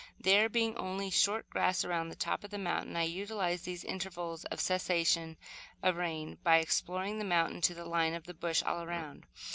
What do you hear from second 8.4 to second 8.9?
all